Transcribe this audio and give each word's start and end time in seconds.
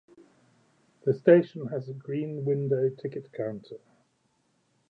The 1.05 1.13
station 1.13 1.67
has 1.67 1.87
a 1.87 1.93
Green 1.93 2.43
Window 2.43 2.89
ticket 2.89 3.31
counter. 3.33 3.77